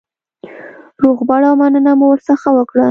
[1.03, 2.79] روغبړ او مننه مو ورڅخه وکړه.